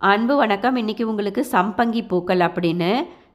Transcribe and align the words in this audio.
அன்பு 0.00 0.36
வணக்கம். 0.36 0.76
இன்னைக்கு 0.76 1.08
உங்களுக்கு 1.08 1.46
சம்பங்கி 1.52 2.00
பூக்கள் 2.08 2.38
அப்படின்னு 2.38 2.88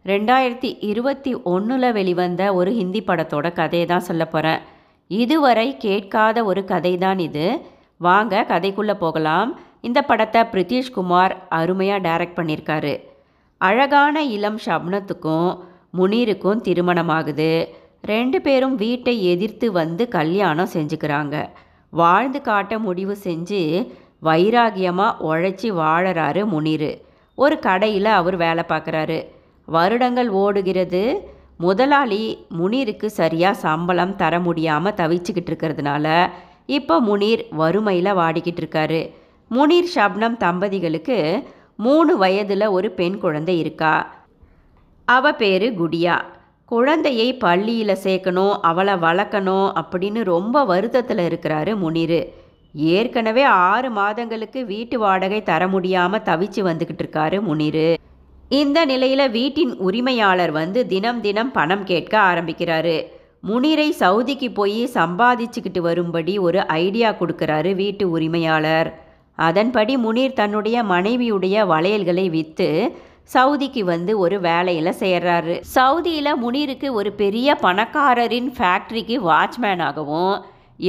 ரெண்டாயிரத்தி 0.05 0.69
இருபத்தி 0.79 1.31
ஒன்றில் 1.43 1.87
வெளிவந்த 1.91 2.53
ஒரு 2.53 2.71
ஹிந்தி 2.71 3.01
படத்தோட 3.07 3.53
கதையை 3.53 3.85
தான் 3.87 4.05
சொல்ல 4.09 4.25
போகிறேன் 4.25 4.59
இதுவரை 5.07 5.77
கேட்காத 5.77 6.43
ஒரு 6.43 6.63
கதை 6.65 6.97
தான் 6.97 7.19
இது. 7.19 7.45
வாங்க 7.97 8.43
கதைக்குள்ளே 8.49 8.93
போகலாம். 8.93 9.49
இந்த 9.81 10.01
படத்தை 10.01 10.41
பிரித்திஷ்குமார் 10.51 11.35
அருமையாக 11.59 12.03
டைரக்ட் 12.07 12.37
பண்ணியிருக்காரு. 12.39 12.93
அழகான 13.57 14.23
இளம் 14.35 14.59
ஷப்னத்துக்கும் 14.65 15.49
முனீருக்கும் 15.99 16.63
திருமணமாகுது. 16.67 17.51
ரெண்டு 18.13 18.41
பேரும் 18.41 18.75
வீட்டை 18.75 19.15
எதிர்த்து 19.33 19.69
வந்து 19.71 20.07
கல்யாணம் 20.07 20.73
செஞ்சுக்கிறாங்க. 20.73 21.35
வாழ்ந்து 21.93 22.41
காட்ட 22.41 22.79
முடிவு 22.79 23.17
செஞ்சு 23.23 23.61
வைராகியமாக 24.23 25.19
உழைச்சி 25.29 25.69
வாழறாரு 25.81 26.41
முனீர். 26.53 26.91
ஒரு 27.35 27.59
கடையில் 27.59 28.05
அவர் 28.05 28.35
வேலை 28.35 28.63
பார்க்குறாரு. 28.67 29.19
வருடங்கள் 29.67 30.29
ஓடுகிறது. 30.29 31.03
முதலாளி 31.57 32.23
முனீருக்கு 32.59 33.05
சரியாக 33.05 33.61
சம்பளம் 33.63 34.15
தர 34.15 34.39
முடியாமல் 34.39 34.93
தவிச்சுக்கிட்டு 34.93 35.51
இருக்கிறதுனால 35.51 36.29
இப்போ 36.65 36.95
முனீர் 37.01 37.41
வறுமையில் 37.49 38.17
வாடிக்கிட்டு 38.19 38.61
இருக்காரு. 38.63 39.01
முனீர் 39.51 39.89
ஷப்னம் 39.95 40.37
தம்பதிகளுக்கு 40.37 41.17
மூணு 41.75 42.17
வயதில் 42.17 42.65
ஒரு 42.67 42.91
பெண் 42.91 43.17
குழந்தை 43.17 43.59
இருக்கா? 43.59 43.95
அவ 45.05 45.31
பேர் 45.33 45.65
குடியா. 45.81 46.15
குழந்தையை 46.65 47.27
பள்ளியில் 47.37 48.01
சேர்க்கணும் 48.03 48.53
அவளை 48.61 48.93
வளர்க்கணும் 48.93 49.67
அப்படின்னு 49.81 50.23
ரொம்ப 50.23 50.63
வருத்தத்தில் 50.65 51.23
இருக்கிறாரு 51.29 51.71
முனீர். 51.83 52.19
ஏற்கனவே 52.73 53.43
ஆறு 53.43 53.89
மாதங்களுக்கு 53.89 54.65
வீட்டு 54.65 54.99
வாடகை 54.99 55.43
தர 55.43 55.67
முடியாமல் 55.67 56.25
தவிச்சு 56.29 56.61
வந்துக்கிட்டு 56.67 57.03
இருக்காரு 57.03 57.37
முனீர். 57.47 57.95
இந்த 58.49 58.85
நிலையில் 58.85 59.31
வீட்டின் 59.31 59.73
உரிமையாளர் 59.77 60.51
வந்து 60.51 60.87
தினம் 60.87 61.21
தினம் 61.21 61.51
பணம் 61.51 61.83
கேட்க 61.83 62.13
ஆரம்பிக்கிறாரு. 62.19 62.95
முனீரை 63.47 63.89
சவுதிக்கு 63.99 64.47
போய் 64.53 64.81
சம்பாதிச்சுக்கிட்டு 64.93 65.81
வரும்படி 65.81 66.33
ஒரு 66.37 66.59
ஐடியா 66.67 67.11
கொடுக்குறாரு 67.11 67.75
வீட்டு 67.75 68.09
உரிமையாளர். 68.09 68.89
அதன்படி 69.35 69.93
முனீர் 69.97 70.33
தன்னுடைய 70.33 70.83
மனைவியுடைய 70.83 71.65
வளையல்களை 71.65 72.29
விற்று 72.29 72.69
சவுதிக்கு 73.33 73.79
வந்து 73.79 74.19
ஒரு 74.19 74.39
வேலையில் 74.39 74.99
சேர்றாரு. 74.99 75.53
சவுதியில் 75.75 76.39
முனீருக்கு 76.43 76.87
ஒரு 76.91 77.11
பெரிய 77.11 77.57
பணக்காரரின் 77.61 78.49
ஃபேக்ட்ரிக்கு 78.57 79.17
வாட்ச்மேனாகவும் 79.29 80.35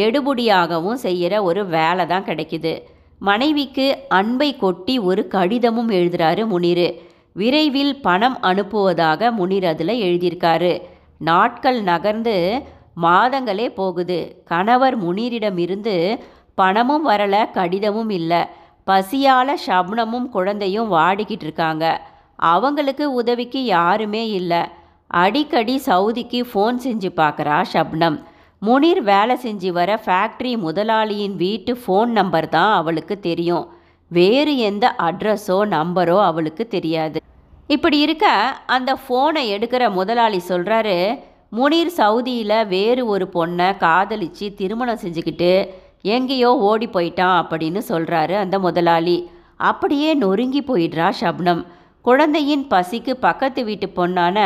எடுபுடியாகவும் 0.00 1.00
செய்கிற 1.04 1.42
ஒரு 1.42 1.62
வேலை 1.66 2.06
தான் 2.06 2.24
கிடைக்குது. 2.24 2.72
மனைவிக்கு 3.18 3.86
அன்பை 4.08 4.56
கொட்டி 4.56 4.94
ஒரு 4.98 5.22
கடிதமும் 5.28 5.90
எழுதுறாரு 5.90 6.44
முனீர். 6.52 6.88
விரைவில் 7.32 7.94
பணம் 8.00 8.38
அனுப்புவதாக 8.42 9.30
முனீர் 9.38 9.64
அதில் 9.64 10.00
எழுதியிருக்காரு. 10.06 10.72
நாட்கள் 11.18 11.82
நகர்ந்து 11.82 12.36
மாதங்களே 13.02 13.66
போகுது. 13.74 14.18
கணவர் 14.44 14.96
முனிரிடமிருந்து 15.04 16.18
பணமும் 16.54 17.08
வரல 17.08 17.36
கடிதமும் 17.50 18.10
இல்லை. 18.10 18.42
பசியால் 18.86 19.54
ஷப்னமும் 19.66 20.28
குழந்தையும் 20.28 20.92
வாடிக்கிட்டு 20.92 21.46
இருக்காங்க. 21.48 21.84
அவங்களுக்கு 22.36 23.04
உதவிக்கு 23.12 23.64
யாருமே 23.64 24.28
இல்லை. 24.28 24.62
அடிக்கடி 25.06 25.74
சவுதிக்கு 25.86 26.40
ஃபோன் 26.50 26.78
செஞ்சு 26.84 27.10
பார்க்குறா 27.16 27.58
ஷப்னம் 27.72 28.18
முனீர் 28.66 29.00
வேலை 29.10 29.34
செஞ்சு 29.44 29.70
வர 29.76 29.90
ஃபேக்ட்ரி 30.02 30.50
முதலாளியின் 30.64 31.36
வீட்டு 31.42 31.72
ஃபோன் 31.82 32.10
நம்பர் 32.18 32.46
தான் 32.48 32.72
அவளுக்கு 32.80 33.14
தெரியும். 33.20 33.64
வேறு 34.10 34.52
எந்த 34.68 34.84
அட்ரஸோ 35.06 35.56
நம்பரோ 35.76 36.16
அவளுக்கு 36.28 36.64
தெரியாது. 36.74 37.18
இப்படி 37.74 37.98
இருக்க 38.06 38.26
அந்த 38.76 38.90
ஃபோனை 39.02 39.42
எடுக்கிற 39.54 39.84
முதலாளி 39.98 40.40
சொல்கிறாரு 40.50 40.96
முனீர் 41.58 41.90
சவுதியில் 41.98 42.58
வேறு 42.74 43.02
ஒரு 43.14 43.26
பொண்ணை 43.34 43.68
காதலிச்சு 43.82 44.46
திருமணம் 44.60 45.02
செஞ்சுக்கிட்டு 45.04 45.50
எங்கேயோ 46.16 46.50
ஓடி 46.68 46.88
போயிட்டான் 46.94 47.36
அப்படின்னு 47.42 47.82
சொல்கிறாரு 47.90 48.36
அந்த 48.44 48.56
முதலாளி. 48.66 49.16
அப்படியே 49.70 50.12
நொறுங்கி 50.22 50.62
போயிடுறா 50.68 51.08
ஷப்னம் 51.20 51.64
குழந்தையின் 52.04 52.64
பசிக்கு 52.70 53.12
பக்கத்து 53.26 53.60
வீட்டு 53.70 53.88
பொண்ணான 53.98 54.38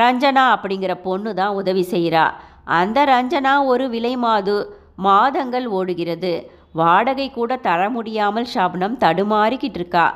ரஞ்சனா 0.00 0.46
அப்படிங்கிற 0.54 0.92
பொண்ணு 1.06 1.30
தான் 1.40 1.56
உதவி 1.60 1.84
செய்கிறா 1.92 2.24
அந்த 2.64 3.04
ரஞ்சனா 3.04 3.64
ஒரு 3.64 3.88
விலை 3.88 4.16
மாது 4.16 4.56
மாதங்கள் 4.96 5.66
ஓடுகிறது. 5.66 6.32
வாடகை 6.72 7.30
கூட 7.30 7.56
தர 7.56 7.90
முடியாமல் 7.90 8.46
ஷப்னம் 8.54 8.96
தடுமாறிக்கிட்டு 8.98 9.78
இருக்கா. 9.80 10.06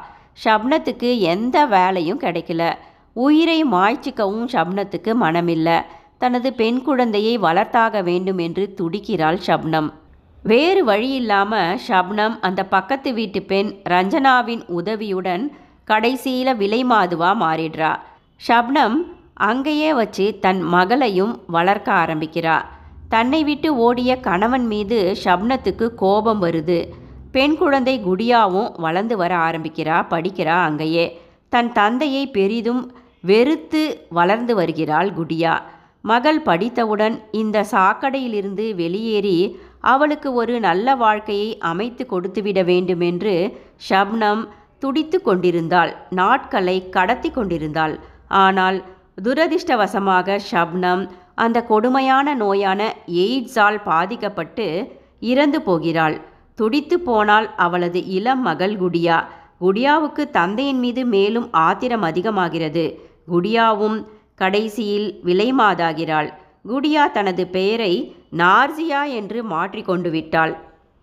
ஷப்னத்துக்கு 0.45 1.19
எந்த 1.19 1.67
வேலையும் 1.67 2.21
கிடைக்கல. 2.21 2.63
உயிரை 3.13 3.65
மாய்ச்சிக்கவும் 3.65 4.49
ஷப்னத்துக்கு 4.53 5.13
மனமில்லை. 5.23 5.79
தனது 6.19 6.53
பெண் 6.53 6.83
குழந்தையை 6.83 7.39
வளர்த்தாக 7.39 8.03
வேண்டும் 8.03 8.39
என்று 8.39 8.75
துடிக்கிறாள் 8.79 9.41
ஷப்னம். 9.47 9.89
வேறு 10.43 10.85
வழி 10.85 11.11
இல்லாமல் 11.11 11.79
ஷப்னம் 11.89 12.35
அந்த 12.41 12.65
பக்கத்து 12.65 13.13
வீட்டு 13.13 13.43
பெண் 13.43 13.71
ரஞ்சனாவின் 13.85 14.63
உதவியுடன் 14.67 15.45
கடைசியில் 15.85 16.57
விலை 16.57 16.85
மாதுவா 16.85 17.31
மாறிடுறா. 17.43 17.93
ஷப்னம் 18.49 18.97
அங்கேயே 19.37 19.95
வச்சு 19.95 20.27
தன் 20.41 20.61
மகளையும் 20.63 21.33
வளர்க்க 21.47 21.89
ஆரம்பிக்கிறா 21.93 22.57
தன்னை 23.09 23.45
விட்டு 23.45 23.77
ஓடிய 23.77 24.21
கணவன் 24.21 24.67
மீது 24.67 25.17
ஷப்னத்துக்கு 25.25 25.87
கோபம் 25.95 26.41
வருது. 26.43 26.79
பெண் 27.33 27.57
குழந்தை 27.57 27.95
குடியாவும் 28.05 28.71
வளர்ந்து 28.81 29.17
வர 29.17 29.33
ஆரம்பிக்கிறா 29.37 29.97
படிக்கிறா 30.13 30.57
அங்கேயே. 30.69 31.21
தன் 31.49 31.73
தந்தையை 31.73 32.23
பெரிதும் 32.27 32.83
வெறுத்து 33.21 33.83
வளர்ந்து 34.09 34.55
வருகிறாள் 34.55 35.11
குடியா. 35.19 35.55
மகள் 36.01 36.41
படித்தவுடன் 36.41 37.21
இந்த 37.33 37.65
சாக்கடையிலிருந்து 37.71 38.75
வெளியேறி 38.75 39.39
அவளுக்கு 39.81 40.29
ஒரு 40.33 40.61
நல்ல 40.61 40.95
வாழ்க்கையை 40.95 41.59
அமைத்து 41.71 42.07
கொடுத்துவிட 42.07 42.63
வேண்டுமென்று 42.65 43.35
ஷப்னம் 43.89 44.43
துடித்து 44.79 45.23
கொண்டிருந்தாள். 45.23 45.93
நாட்களை 46.11 46.89
கடத்தி 46.89 47.31
கொண்டிருந்தாள். 47.31 47.97
ஆனால் 48.29 48.79
துரதிர்ஷ்டவசமாக 49.25 50.39
ஷப்னம் 50.51 51.09
அந்த 51.35 51.63
கொடுமையான 51.63 52.35
நோயான 52.37 52.81
எய்ட்ஸால் 53.07 53.79
பாதிக்கப்பட்டு 53.83 54.67
இறந்து 55.21 55.63
போகிறாள். 55.63 56.21
துடித்து 56.55 57.01
போனால் 57.01 57.55
அவளது 57.57 58.01
இளம் 58.07 58.43
மகள் 58.43 58.75
குடியா. 58.77 59.19
குடியாவுக்கு 59.61 60.31
தந்தையின் 60.31 60.79
மீது 60.79 61.05
மேலும் 61.05 61.49
ஆத்திரம் 61.53 62.03
அதிகமாகிறது. 62.03 62.85
குடியாவும் 63.33 63.99
கடைசியில் 64.35 65.09
விலைமாதாகிறாள். 65.25 66.29
குடியா 66.69 67.11
தனது 67.11 67.47
பெயரை 67.47 67.93
நார்ஜியா 68.37 69.03
என்று 69.13 69.43
மாற்றிக்கொண்டு 69.43 70.11
விட்டாள். 70.11 70.55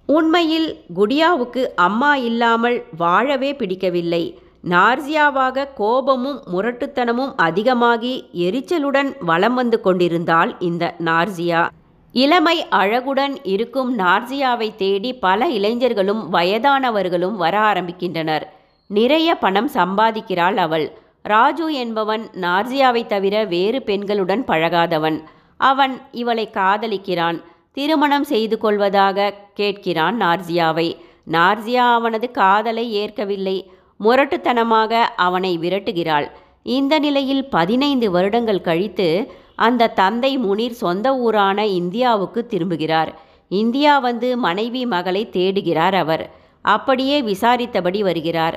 உண்மையில் 0.05 0.69
குடியாவுக்கு 0.95 1.61
அம்மா 1.75 2.15
இல்லாமல் 2.15 2.83
வாழவே 2.97 3.55
பிடிக்கவில்லை. 3.55 4.23
நார்சியாவாக 4.69 5.73
கோபமும் 5.73 6.43
முரட்டுத்தனமும் 6.53 7.33
அதிகமாகி 7.35 8.29
எரிச்சலுடன் 8.33 9.15
வலம் 9.19 9.53
வந்து 9.53 9.81
கொண்டிருந்தாள் 9.81 10.55
இந்த 10.59 10.95
நார்சியா 10.99 11.67
இளமை 12.11 12.65
அழகுடன் 12.69 13.37
இருக்கும் 13.43 13.99
நார்ஜியாவை 13.99 14.75
தேடி 14.75 15.13
பல 15.13 15.49
இளைஞர்களும் 15.49 16.33
வயதானவர்களும் 16.33 17.35
வர 17.35 17.59
ஆரம்பிக்கின்றனர். 17.59 18.41
நிறைய 18.87 19.35
பணம் 19.35 19.69
சம்பாதிக்கிறாள் 19.73 20.55
அவள். 20.55 20.97
ராஜு 21.23 21.73
என்பவன் 21.73 22.29
நார்ஜியாவை 22.41 23.05
தவிர 23.05 23.43
வேறு 23.43 23.83
பெண்களுடன் 23.85 24.43
பழகாதவன். 24.45 25.21
அவன் 25.57 26.01
இவளை 26.11 26.49
காதலிக்கிறான். 26.53 27.43
திருமணம் 27.71 28.23
செய்து 28.23 28.57
கொள்வதாக 28.57 29.33
கேட்கிறான் 29.59 30.15
நார்ஜியாவை. 30.19 30.97
நார்ஜியா 31.31 31.93
அவனது 31.93 32.31
காதலை 32.31 32.91
ஏற்கவில்லை. 32.91 33.71
முரட்டுத்தனமாக 34.03 34.93
அவனை 35.15 35.57
விரட்டுகிறாள். 35.57 36.27
இந்த 36.63 36.99
நிலையில் 36.99 37.49
பதினைந்து 37.49 38.11
வருடங்கள் 38.11 38.61
கழித்து 38.61 39.31
அந்த 39.55 39.87
தந்தை 39.87 40.37
முனீர் 40.37 40.81
சொந்த 40.83 41.07
ஊரான 41.17 41.65
இந்தியாவுக்கு 41.65 42.47
திரும்புகிறார். 42.49 43.11
இந்தியா 43.49 43.99
வந்து 43.99 44.37
மனைவி 44.37 44.85
மகளை 44.85 45.29
தேடுகிறார் 45.31 45.95
அவர். 45.95 46.23
அப்படியே 46.61 47.21
விசாரித்தபடி 47.21 48.03
வருகிறார். 48.03 48.55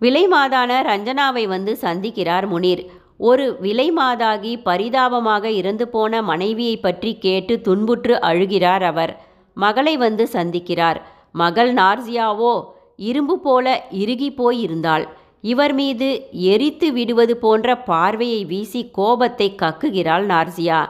விலைமாதான 0.00 0.72
ரஞ்சனாவை 0.90 1.44
வந்து 1.48 1.78
சந்திக்கிறார் 1.82 2.46
முனீர். 2.48 2.82
ஒரு 3.18 3.58
விலைமாதாகி 3.62 4.52
பரிதாபமாக 4.62 5.50
இறந்து 5.50 5.88
போன 5.88 6.22
மனைவியை 6.22 6.76
பற்றி 6.76 7.18
கேட்டு 7.18 7.60
துன்புற்று 7.60 8.14
அழுகிறார் 8.14 8.82
அவர். 8.82 9.12
மகளை 9.54 9.96
வந்து 9.96 10.28
சந்திக்கிறார். 10.32 11.00
மகள் 11.32 11.74
நார்சியாவோ 11.74 12.52
இரும்பு 12.98 13.38
போல 13.38 13.66
இறுகி 13.90 14.30
போயிருந்தாள். 14.30 15.04
இவர் 15.40 15.74
மீது 15.74 16.28
எரித்து 16.30 16.92
விடுவது 16.92 17.36
போன்ற 17.36 17.76
பார்வையை 17.78 18.44
வீசி 18.44 18.88
கோபத்தை 18.92 19.54
கக்குகிறாள் 19.62 20.24
நார்சியா. 20.26 20.80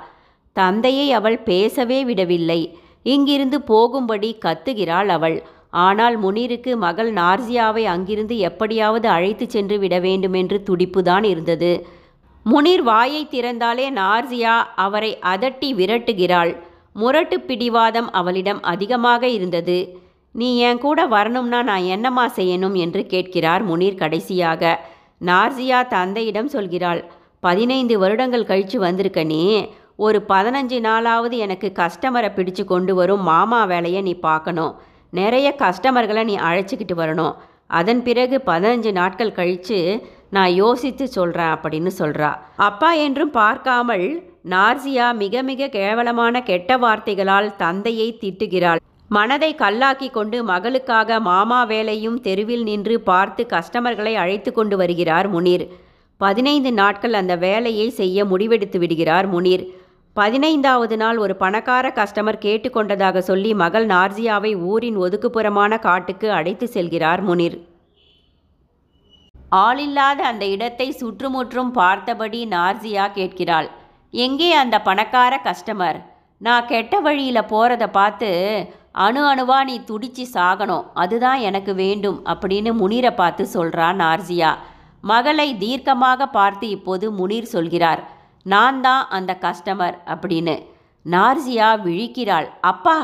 தந்தையை 0.53 1.13
அவள் 1.13 1.39
பேசவே 1.39 2.05
விடவில்லை. 2.05 2.61
இங்கிருந்து 3.03 3.63
போகும்படி 3.63 4.31
கத்துகிறாள் 4.45 5.07
அவள். 5.07 5.43
ஆனால் 5.71 6.17
முனீருக்கு 6.23 6.77
மகள் 6.77 7.13
நார்சியாவை 7.13 7.85
அங்கிருந்து 7.85 8.39
எப்படியாவது 8.39 9.09
அழைத்து 9.09 9.47
சென்று 9.51 9.79
விட 9.79 9.99
வேண்டுமென்று 9.99 10.63
துடிப்புதான் 10.71 11.25
இருந்தது. 11.25 11.87
முனீர் 12.47 12.83
வாயை 12.83 13.23
திறந்தாலே 13.31 13.87
நார்சியா 13.93 14.55
அவரை 14.77 15.19
அதட்டி 15.23 15.71
விரட்டுகிறாள். 15.75 16.53
முரட்டு 16.93 17.41
பிடிவாதம் 17.41 18.11
அவளிடம் 18.13 18.63
அதிகமாக 18.63 19.29
இருந்தது. 19.29 20.07
நீ 20.41 20.49
என் 20.69 20.81
கூட 20.85 21.01
வரணும்னா 21.15 21.61
நான் 21.69 21.87
என்னம்மா 21.95 22.25
செய்யணும் 22.37 22.77
என்று 22.85 23.01
கேட்கிறார் 23.13 23.63
முனீர் 23.69 24.01
கடைசியாக. 24.03 24.63
நார்சியா 25.29 25.79
தந்தையிடம் 25.95 26.51
சொல்கிறாள் 26.53 27.01
பதினைந்து 27.47 27.95
வருடங்கள் 27.99 28.49
கழித்து 28.51 28.79
வந்திருக்க 28.79 29.23
நீ. 29.33 29.43
ஒரு 30.07 30.19
பதினஞ்சு 30.29 30.79
நாளாவது 30.87 31.37
எனக்கு 31.45 31.69
கஸ்டமரை 31.79 32.31
பிடிச்சு 32.37 32.65
கொண்டு 32.65 32.93
வரும் 32.95 33.25
மாமா 33.31 33.61
வேலையை 33.65 34.03
நீ 34.09 34.15
பார்க்கணும். 34.29 34.75
நிறைய 35.13 35.49
கஸ்டமர்களை 35.59 36.25
நீ 36.31 36.37
அழைச்சிக்கிட்டு 36.49 36.97
வரணும். 37.03 37.35
அதன் 37.79 38.03
பிறகு 38.03 38.37
பதினஞ்சு 38.47 38.91
நாட்கள் 39.01 39.37
கழித்து 39.39 39.79
நான் 40.37 40.53
யோசித்து 40.63 41.05
சொல்கிறேன் 41.17 41.55
அப்படின்னு 41.55 41.91
சொல்கிறா 42.01 42.31
அப்பா 42.69 42.91
என்றும் 43.07 43.33
பார்க்காமல் 43.41 44.07
நார்சியா 44.55 45.07
மிக 45.23 45.43
மிக 45.43 45.71
கேவலமான 45.79 46.43
கெட்ட 46.43 46.77
வார்த்தைகளால் 46.85 47.49
தந்தையை 47.57 48.09
திட்டுகிறாள். 48.23 48.83
மனதை 49.11 49.51
கல்லாக்கி 49.61 50.09
கொண்டு 50.11 50.39
மகளுக்காக 50.49 51.21
மாமா 51.29 51.59
வேலையும் 51.65 52.17
தெருவில் 52.21 52.65
நின்று 52.69 52.97
பார்த்து 53.01 53.43
கஸ்டமர்களை 53.53 54.13
அழைத்து 54.23 54.51
கொண்டு 54.53 54.77
வருகிறார் 54.77 55.29
முனீர். 55.35 55.65
பதினைந்து 56.21 56.71
நாட்கள் 56.73 57.15
அந்த 57.21 57.35
வேலையை 57.47 57.87
செய்ய 58.01 58.25
முடிவெடுத்து 58.25 58.79
விடுகிறார் 58.79 59.29
முனீர். 59.35 59.65
பதினைந்தாவது 60.17 60.97
நாள் 60.97 61.19
ஒரு 61.25 61.35
பணக்கார 61.37 61.93
கஸ்டமர் 61.99 62.39
கேட்டுக்கொண்டதாக 62.45 63.19
சொல்லி 63.31 63.51
மகள் 63.63 63.87
நார்ஜியாவை 63.87 64.53
ஊரின் 64.71 64.99
ஒதுக்குப்புறமான 65.05 65.79
காட்டுக்கு 65.79 66.29
அழைத்து 66.39 66.69
செல்கிறார் 66.77 67.23
முனீர். 67.29 67.57
ஆளில்லாத 69.65 70.21
அந்த 70.33 70.45
இடத்தை 70.55 70.89
சுற்றுமுற்றும் 71.01 71.73
பார்த்தபடி 71.73 72.41
நார்ஜியா 72.57 73.07
கேட்கிறாள். 73.13 73.69
எங்கே 74.15 74.51
அந்த 74.63 74.77
பணக்கார 74.89 75.35
கஸ்டமர்? 75.49 75.99
நான் 76.41 76.67
கெட்ட 76.67 76.95
வழியில் 77.07 77.49
போகிறத 77.53 77.85
பார்த்து 77.99 78.29
அணு 79.05 79.23
அணுவா 79.31 79.59
நீ 79.69 79.75
துடிச்சு 79.89 80.25
சாகணும். 80.37 80.87
அதுதான் 81.03 81.41
எனக்கு 81.49 81.73
வேண்டும் 81.83 82.19
அப்படின்னு 82.33 82.71
முனீரை 82.81 83.13
பார்த்து 83.21 83.45
சொல்கிறா 83.57 83.89
நார்சியா 84.03 84.51
மகளை 85.11 85.49
தீர்க்கமாக 85.63 86.27
பார்த்து 86.39 86.67
இப்போது 86.77 87.07
முனீர் 87.19 87.53
சொல்கிறார் 87.55 88.03
நான் 88.47 88.79
தான் 88.87 89.05
அந்த 89.17 89.33
கஸ்டமர் 89.45 89.97
அப்படின்னு. 90.13 90.57
நார்சியா 91.07 91.69
விழிக்கிறாள் 91.87 92.49
அப்பா 92.73 92.99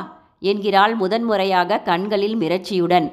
என்கிறாள் 0.50 0.94
முதன்முறையாக 1.02 1.80
கண்களில் 1.90 2.36
மிரட்சியுடன். 2.42 3.06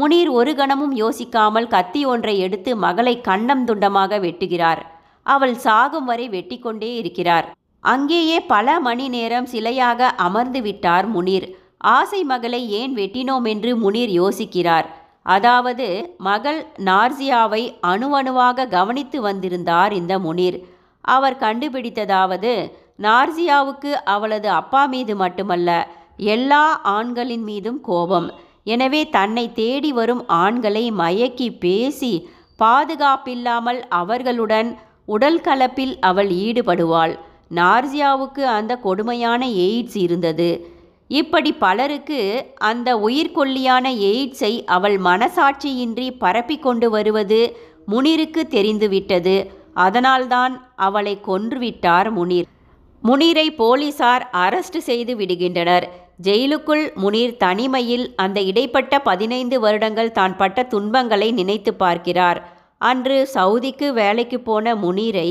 முனீர் 0.00 0.30
ஒரு 0.38 0.52
கணமும் 0.58 0.94
யோசிக்காமல் 1.02 1.70
கத்தி 1.74 2.02
ஒன்றை 2.12 2.34
எடுத்து 2.46 2.70
மகளை 2.86 3.14
கண்ணம் 3.28 3.64
துண்டமாக 3.68 4.20
வெட்டுகிறார். 4.24 4.82
அவள் 5.26 5.54
சாகும் 5.64 6.08
வரை 6.10 6.26
வெட்டிக்கொண்டே 6.34 6.90
இருக்கிறார். 7.00 7.46
அங்கேயே 7.84 8.38
பல 8.52 8.80
மணி 8.86 9.06
நேரம் 9.14 9.48
சிலையாக 9.52 10.10
அமர்ந்து 10.26 10.60
விட்டார் 10.66 11.08
முனீர். 11.14 11.48
ஆசை 11.80 12.20
மகளை 12.24 12.60
ஏன் 12.80 12.94
வெட்டினோம் 12.94 13.44
என்று 13.44 13.70
முனீர் 13.76 14.12
யோசிக்கிறார். 14.20 14.86
அதாவது 15.22 15.86
மகள் 16.18 16.60
நார்சியாவை 16.84 17.62
அணுவணுவாக 17.86 18.68
கவனித்து 18.68 19.20
வந்திருந்தார் 19.20 19.92
இந்த 19.92 20.18
முனீர். 20.18 20.58
அவர் 21.04 21.36
கண்டுபிடித்ததாவது 21.36 22.52
நார்சியாவுக்கு 23.02 23.90
அவளது 24.04 24.48
அப்பா 24.50 24.82
மீது 24.86 25.14
மட்டுமல்ல 25.16 25.70
எல்லா 26.16 26.64
ஆண்களின் 26.82 27.44
மீதும் 27.44 27.80
கோபம். 27.80 28.28
எனவே 28.64 29.02
தன்னை 29.08 29.44
தேடி 29.52 29.92
வரும் 29.92 30.22
ஆண்களை 30.26 30.84
மயக்கி 30.92 31.48
பேசி 31.58 32.12
பாதுகாப்பில்லாமல் 32.58 33.80
அவர்களுடன் 33.88 34.70
உடல் 35.04 35.40
கலப்பில் 35.40 35.94
அவள் 36.00 36.30
ஈடுபடுவாள். 36.46 37.14
நார்சியாவுக்கு 37.54 38.42
அந்த 38.56 38.72
கொடுமையான 38.76 39.42
எய்ட்ஸ் 39.46 39.96
இருந்தது. 39.96 40.50
இப்படி 41.10 41.50
பலருக்கு 41.52 42.20
அந்த 42.70 42.88
உயிர்கொல்லியான 42.98 43.92
எய்ட்ஸை 44.10 44.52
அவள் 44.64 44.96
மனசாட்சியின்றி 44.98 46.06
பரப்பி 46.18 46.56
கொண்டு 46.58 46.90
வருவது 46.90 47.40
முனிருக்கு 47.86 48.42
தெரிந்துவிட்டது. 48.46 49.36
அதனால்தான் 49.74 50.54
அவளை 50.76 51.14
கொன்றுவிட்டார் 51.26 52.08
முனீர். 52.12 52.48
முனீரை 53.02 53.46
போலீசார் 53.56 54.24
அரஸ்ட் 54.32 54.78
செய்து 54.88 55.12
விடுகின்றனர். 55.16 55.86
ஜெயிலுக்குள் 56.22 56.84
முனீர் 57.02 57.34
தனிமையில் 57.36 58.06
அந்த 58.16 58.38
இடைப்பட்ட 58.40 58.98
பதினைந்து 59.00 59.60
வருடங்கள் 59.60 60.12
தான் 60.12 60.36
பட்ட 60.36 60.62
துன்பங்களை 60.62 61.28
நினைத்து 61.32 61.74
பார்க்கிறார். 61.74 62.40
அன்று 62.80 63.18
சவுதிக்கு 63.34 63.86
வேலைக்கு 63.92 64.40
போன 64.40 64.74
முனீரை 64.74 65.30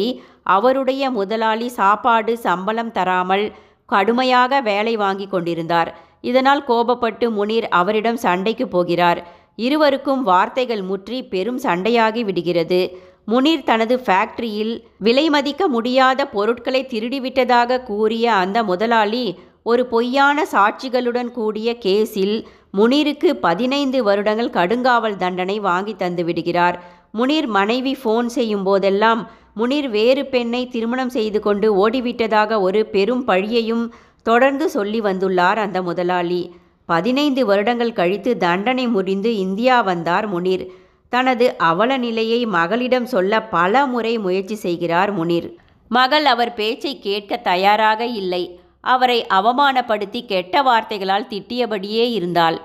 அவருடைய 0.55 1.11
முதலாளி 1.11 1.67
சாப்பாடு 1.69 2.37
சம்பளம் 2.37 2.91
தராமல் 2.91 3.45
கடுமையாக 3.89 4.61
வேலை 4.61 4.93
வாங்கி 4.97 5.27
கொண்டிருந்தார். 5.27 5.89
இதனால் 6.21 6.63
கோபப்பட்டு 6.67 7.25
முனீர் 7.29 7.67
அவரிடம் 7.79 8.21
சண்டைக்கு 8.25 8.65
போகிறார். 8.67 9.19
இருவருக்கும் 9.57 10.23
வார்த்தைகள் 10.23 10.83
முற்றி 10.83 11.19
பெரும் 11.23 11.59
சண்டையாகி 11.63 12.21
விடுகிறது. 12.25 12.81
முனீர் 13.25 13.63
தனது 13.63 13.95
ஃபேக்டரியில் 14.05 14.73
விலை 14.97 15.25
மதிக்க 15.29 15.63
முடியாத 15.67 16.19
பொருட்களை 16.25 16.81
திருடிவிட்டதாக 16.91 17.81
கூறிய 17.83 18.25
அந்த 18.33 18.57
முதலாளி 18.63 19.25
ஒரு 19.63 19.83
பொய்யான 19.85 20.45
சாட்சிகளுடன் 20.51 21.31
கூடிய 21.31 21.69
கேஸில் 21.85 22.37
முனீருக்கு 22.77 23.29
பதினைந்து 23.39 23.99
வருடங்கள் 24.03 24.55
கடுங்காவல் 24.57 25.17
தண்டனை 25.17 25.57
வாங்கி 25.59 25.93
தந்து 25.95 26.23
விடுகிறார் 26.23 26.77
முனீர் 27.11 27.47
மனைவி 27.47 27.93
ஃபோன் 28.01 28.27
செய்யும் 28.27 28.63
போதெல்லாம் 28.63 29.21
முனிர் 29.57 29.89
வேறு 29.89 30.25
பெண்ணை 30.25 30.67
திருமணம் 30.67 31.09
செய்து 31.09 31.39
கொண்டு 31.39 31.89
ஓடிவிட்டதாக 31.89 32.59
ஒரு 32.59 32.85
பெரும் 32.85 33.27
பழியையும் 33.27 33.89
தொடர்ந்து 34.23 34.69
சொல்லி 34.69 35.01
வந்துள்ளார் 35.01 35.55
அந்த 35.55 35.81
முதலாளி. 35.81 36.53
பதினைந்து 36.85 37.45
வருடங்கள் 37.45 37.93
கழித்து 37.93 38.37
தண்டனை 38.37 38.87
முடிந்து 38.87 39.37
இந்தியா 39.37 39.81
வந்தார் 39.81 40.27
முனிர். 40.27 40.65
தனது 41.09 41.57
அவல 41.57 41.97
நிலையை 41.97 42.45
மகளிடம் 42.45 43.05
சொல்ல 43.05 43.43
பல 43.43 43.85
முறை 43.85 44.17
முயற்சி 44.17 44.55
செய்கிறார் 44.55 45.13
முனிர். 45.13 45.55
மகள் 45.89 46.25
அவர் 46.25 46.53
பேச்சை 46.53 46.99
கேட்க 46.99 47.37
தயாராக 47.37 48.05
இல்லை. 48.05 48.59
அவரை 48.81 49.25
அவமானப்படுத்தி 49.29 50.25
கெட்ட 50.25 50.61
வார்த்தைகளால் 50.61 51.29
திட்டியபடியே 51.29 52.11
இருந்தாள். 52.11 52.61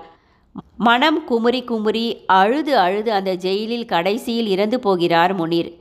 மனம் 0.77 1.23
குமுறி 1.25 1.61
குமுறி 1.63 2.05
அழுது 2.25 2.77
அழுது 2.77 3.11
அந்த 3.11 3.33
ஜெயிலில் 3.33 3.85
கடைசியில் 3.85 4.47
இறந்து 4.47 4.79
போகிறார் 4.79 5.33
முனிர். 5.33 5.71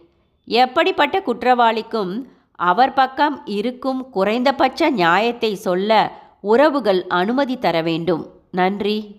எப்படிப்பட்ட 0.44 1.22
குற்றவாளிக்கும் 1.22 2.28
அவர் 2.52 2.92
பக்கம் 2.92 3.42
இருக்கும் 3.44 4.11
குறைந்தபட்ச 4.11 4.90
நியாயத்தை 4.90 5.54
சொல்ல 5.54 6.12
உறவுகள் 6.40 7.06
அனுமதி 7.08 7.58
தர 7.58 7.82
வேண்டும். 7.82 8.30
நன்றி. 8.50 9.16